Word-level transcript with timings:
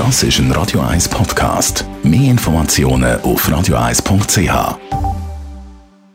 Das 0.00 0.22
ist 0.22 0.38
ein 0.38 0.50
Radio 0.52 0.80
1 0.80 1.10
Podcast. 1.10 1.84
Mehr 2.02 2.30
Informationen 2.30 3.20
auf 3.20 3.46
radio1.ch. 3.46 4.78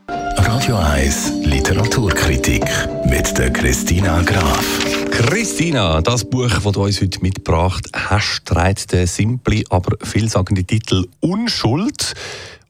Radio 0.08 0.76
1 0.76 1.34
Literaturkritik 1.44 2.66
mit 3.06 3.38
der 3.38 3.54
Christina 3.54 4.24
Graf. 4.24 4.66
Christina, 5.12 6.02
das 6.02 6.28
Buch, 6.28 6.50
das 6.50 6.64
du 6.64 6.84
uns 6.84 7.00
heute 7.00 7.22
mitgebracht 7.22 7.88
hast, 7.94 8.46
trägt 8.46 8.92
den 8.92 9.06
simple, 9.06 9.62
aber 9.70 9.96
vielsagenden 10.04 10.66
Titel 10.66 11.06
Unschuld. 11.20 12.16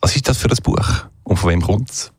Was 0.02 0.18
ist 0.18 0.28
das 0.28 0.38
für 0.38 0.50
ein 0.50 0.58
Buch 0.64 1.06
und 1.24 1.38
von 1.38 1.50
wem 1.50 1.62
kommt 1.62 1.92
es? 1.92 2.12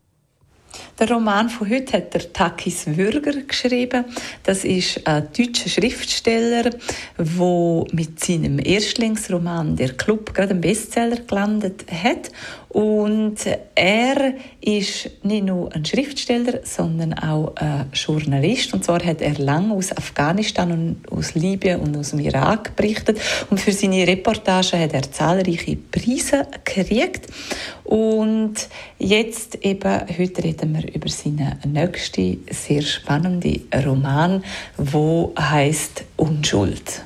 Der 0.99 1.11
Roman 1.11 1.47
von 1.47 1.69
heute 1.69 1.97
hat 1.97 2.15
der 2.15 2.33
Takis 2.33 2.87
Würger 2.87 3.43
geschrieben. 3.43 4.05
Das 4.41 4.63
ist 4.63 5.05
ein 5.05 5.27
deutscher 5.37 5.69
Schriftsteller, 5.69 6.71
der 7.19 7.85
mit 7.91 8.19
seinem 8.19 8.57
Erstlingsroman 8.57 9.75
Der 9.75 9.93
Club 9.93 10.33
gerade 10.33 10.51
einen 10.51 10.61
Bestseller 10.61 11.17
gelandet 11.17 11.85
hat. 11.91 12.31
Und 12.69 13.37
er 13.75 14.33
ist 14.59 15.09
nicht 15.23 15.45
nur 15.45 15.73
ein 15.73 15.85
Schriftsteller, 15.85 16.59
sondern 16.63 17.13
auch 17.13 17.55
ein 17.55 17.89
Journalist. 17.93 18.73
Und 18.73 18.83
zwar 18.83 19.03
hat 19.03 19.21
er 19.21 19.35
lange 19.35 19.73
aus 19.73 19.95
Afghanistan 19.95 20.71
und 20.71 21.11
aus 21.11 21.33
Libyen 21.33 21.79
und 21.79 21.95
aus 21.95 22.11
dem 22.11 22.19
Irak 22.19 22.75
berichtet. 22.75 23.19
Und 23.49 23.59
für 23.59 23.71
seine 23.71 24.05
Reportage 24.05 24.79
hat 24.79 24.93
er 24.93 25.09
zahlreiche 25.11 25.77
Preise 25.77 26.47
gekriegt. 26.65 27.27
Und 27.85 28.67
jetzt 28.99 29.63
eben, 29.63 30.01
heute 30.17 30.43
reden 30.43 30.75
wir 30.75 30.93
über 30.93 31.07
seinen 31.09 31.57
nächsten, 31.65 32.43
sehr 32.49 32.81
spannenden 32.81 33.61
Roman, 33.85 34.43
wo 34.77 35.33
heißt 35.39 36.03
Unschuld. 36.17 37.03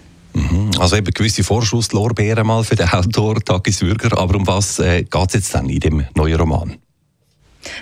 Also 0.80 0.96
eben 0.96 1.14
gewisse 1.14 1.44
Vorschusslorbeeren 1.44 2.46
mal 2.46 2.64
für 2.64 2.76
den 2.76 2.90
Autor 2.90 3.40
Takis 3.40 3.82
Würger. 3.82 4.18
Aber 4.18 4.36
um 4.36 4.48
was 4.48 4.80
äh, 4.80 5.04
geht 5.04 5.28
es 5.28 5.34
jetzt 5.34 5.56
dann 5.56 5.70
in 5.70 5.80
dem 5.80 6.06
neuen 6.16 6.40
Roman? 6.40 6.78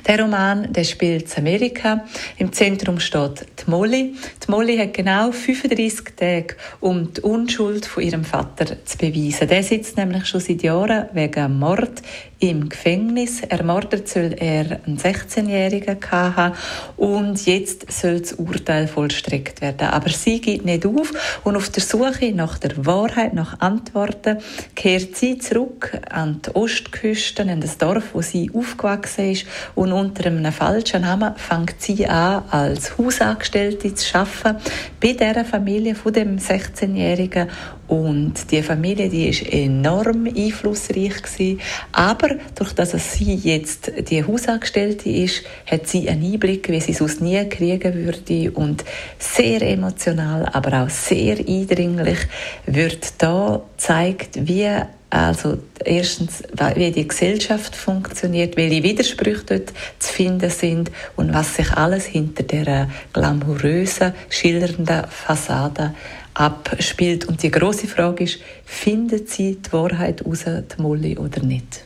Der 0.08 0.20
Roman 0.20 0.72
der 0.74 0.84
spielt 0.84 1.38
in 1.38 1.48
Amerika. 1.48 2.06
Im 2.38 2.52
Zentrum 2.52 3.00
steht 3.00 3.46
die 3.60 3.70
Molly. 3.70 4.16
Die 4.46 4.52
Molly 4.52 4.78
hat 4.78 4.94
genau 4.94 5.32
35 5.32 6.16
Tage, 6.16 6.56
um 6.80 7.14
die 7.14 7.22
Unschuld 7.22 7.86
von 7.86 8.04
ihrem 8.04 8.24
Vater 8.24 8.84
zu 8.86 8.98
beweisen. 8.98 9.48
Der 9.48 9.64
sitzt 9.64 9.98
nämlich 9.98 10.26
schon 10.26 10.42
seit 10.42 10.64
Jahren 10.64 11.06
wegen 11.14 11.60
Mord 11.60 12.02
im 12.40 12.70
Gefängnis. 12.70 13.42
Ermordet 13.42 14.08
soll 14.08 14.36
er 14.38 14.80
einen 14.86 14.98
16-Jährigen 14.98 15.98
haben 16.12 16.56
und 16.96 17.46
jetzt 17.46 17.92
soll 17.92 18.22
das 18.22 18.34
Urteil 18.34 18.88
vollstreckt 18.88 19.62
werden. 19.62 19.88
Aber 19.90 20.10
sie 20.10 20.40
geht 20.40 20.66
nicht 20.66 20.86
auf 20.86 21.12
und 21.44 21.56
auf 21.58 21.70
der 21.70 21.84
Suche 21.84 22.32
nach 22.32 22.58
der 22.58 22.86
Wahrheit, 22.86 23.34
nach 23.34 23.60
Antworten, 23.60 24.38
kehrt 24.76 25.18
sie 25.18 25.38
zurück 25.38 26.00
an 26.10 26.42
die 26.46 26.56
Ostküste, 26.56 27.44
in 27.44 27.62
das 27.62 27.78
Dorf, 27.78 28.14
wo 28.14 28.22
sie 28.22 28.50
aufgewachsen 28.54 29.32
ist 29.32 29.46
und 29.76 29.92
unter 29.92 30.28
einem 30.28 30.52
falschen 30.52 31.02
Namen 31.02 31.36
fängt 31.36 31.82
sie 31.82 32.08
an, 32.08 32.44
als 32.50 32.98
Hausangestellte 32.98 33.94
zu 33.94 34.18
arbeiten 34.18 34.62
bei 35.00 35.14
dieser 35.14 35.46
Familie 35.46 35.96
von 35.96 36.14
dem 36.14 36.38
16-Jährigen 36.38 37.48
und 37.90 38.52
die 38.52 38.62
Familie, 38.62 39.10
die 39.10 39.30
ist 39.30 39.52
enorm 39.52 40.28
einflussreich 40.28 41.24
gewesen. 41.24 41.60
Aber 41.92 42.36
durch 42.54 42.74
dass 42.74 42.92
sie 42.92 43.34
jetzt 43.34 43.92
die 44.10 44.24
Hausangestellte 44.24 45.10
ist, 45.10 45.44
hat 45.66 45.88
sie 45.88 46.08
einen 46.08 46.24
Einblick, 46.24 46.70
wie 46.70 46.80
sie 46.82 46.94
sonst 46.94 47.20
nie 47.20 47.44
kriegen 47.50 47.96
würde. 47.96 48.52
Und 48.52 48.86
sehr 49.18 49.64
emotional, 49.64 50.46
aber 50.54 50.84
auch 50.84 50.90
sehr 50.90 51.40
eindringlich 51.40 52.20
wird 52.68 53.14
da 53.18 53.62
gezeigt, 53.76 54.38
wie 54.48 54.70
also 55.10 55.58
erstens, 55.84 56.44
wie 56.76 56.92
die 56.92 57.08
Gesellschaft 57.08 57.76
funktioniert, 57.76 58.56
welche 58.58 58.84
Widersprüche 58.84 59.44
dort 59.46 59.74
zu 59.98 60.14
finden 60.14 60.50
sind 60.52 60.92
und 61.16 61.34
was 61.34 61.56
sich 61.56 61.72
alles 61.72 62.06
hinter 62.06 62.44
der 62.44 62.90
glamourösen, 63.14 64.14
schillernden 64.30 65.06
Fassade 65.10 65.96
abspielt. 66.36 67.26
Und 67.26 67.42
die 67.42 67.50
große 67.50 67.88
Frage 67.88 68.26
ist, 68.26 68.40
findet 68.66 69.30
sie 69.30 69.58
die 69.58 69.74
Wahrheit 69.74 70.24
raus, 70.26 70.46
die 70.46 70.82
Molly, 70.82 71.18
oder 71.18 71.42
nicht? 71.42 71.86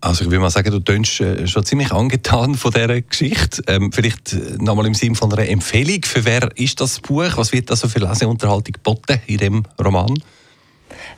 Also 0.00 0.24
ich 0.24 0.30
würde 0.30 0.40
mal 0.40 0.50
sagen, 0.50 0.70
du 0.70 0.80
tönst 0.80 1.20
äh, 1.20 1.46
schon 1.46 1.64
ziemlich 1.64 1.90
angetan 1.90 2.56
von 2.56 2.72
dieser 2.72 3.00
Geschichte. 3.00 3.62
Ähm, 3.66 3.90
vielleicht 3.90 4.34
äh, 4.34 4.56
nochmal 4.58 4.86
im 4.86 4.94
Sinne 4.94 5.14
von 5.14 5.32
einer 5.32 5.48
Empfehlung. 5.48 6.02
Für 6.04 6.24
wer 6.26 6.50
ist 6.56 6.80
das 6.80 7.00
Buch? 7.00 7.36
Was 7.36 7.52
wird 7.52 7.70
da 7.70 7.76
so 7.76 7.88
für 7.88 8.00
Leseunterhaltung 8.00 8.74
geboten 8.74 9.20
in 9.26 9.38
dem 9.38 9.62
Roman? 9.82 10.14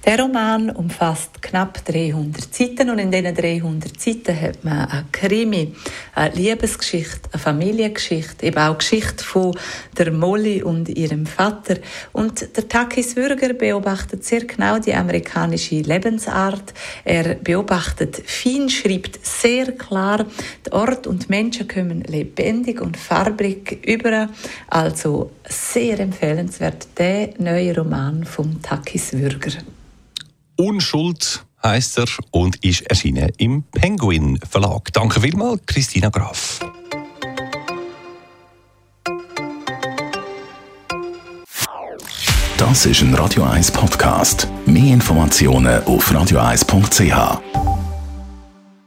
Der 0.07 0.21
Roman 0.21 0.71
umfasst 0.71 1.43
knapp 1.43 1.85
300 1.85 2.55
Seiten 2.55 2.91
und 2.91 3.01
in 3.01 3.11
diesen 3.11 3.35
300 3.35 4.01
Seiten 4.01 4.41
hat 4.41 4.65
man 4.65 4.89
eine 4.89 5.05
Krimi, 5.11 5.75
eine 6.15 6.33
Liebesgeschichte, 6.33 7.29
eine 7.33 7.43
Familiengeschichte, 7.43 8.47
eben 8.47 8.57
auch 8.57 8.79
Geschichte 8.79 9.25
von 9.25 9.59
der 9.99 10.13
Molly 10.13 10.63
und 10.63 10.89
ihrem 10.91 11.27
Vater. 11.27 11.79
Und 12.13 12.57
der 12.57 12.69
Takis 12.69 13.17
Würger 13.17 13.53
beobachtet 13.55 14.25
sehr 14.25 14.45
genau 14.45 14.79
die 14.79 14.95
amerikanische 14.95 15.81
Lebensart. 15.81 16.73
Er 17.05 17.35
beobachtet 17.35 18.23
fein, 18.25 18.69
schreibt 18.69 19.27
sehr 19.27 19.73
klar, 19.73 20.25
der 20.67 20.73
Ort 20.73 21.09
und 21.09 21.25
die 21.25 21.31
Menschen 21.31 21.67
kommen 21.67 22.03
lebendig 22.03 22.81
und 22.81 22.97
farbig 22.97 23.85
über. 23.85 24.29
Also 24.69 25.33
sehr 25.49 25.99
empfehlenswert 25.99 26.87
der 26.97 27.31
neue 27.39 27.75
Roman 27.77 28.23
von 28.23 28.63
Takis 28.63 29.13
Würger. 29.13 29.51
Unschuld 30.57 31.45
heißt 31.63 31.99
er 31.99 32.07
und 32.31 32.57
ist 32.65 32.83
erschienen 32.83 33.31
im 33.39 33.65
Penguin 33.73 34.39
Verlag. 34.49 34.93
Danke 34.93 35.21
vielmals, 35.21 35.63
Christina 35.67 36.09
Graf. 36.09 36.61
Das 42.57 42.87
ist 42.87 43.03
ein 43.03 43.15
Radio 43.15 43.43
1 43.45 43.71
Podcast. 43.71 44.49
Mehr 44.65 44.95
Informationen 44.95 45.85
auf 45.85 46.11
radio1.ch. 46.11 47.76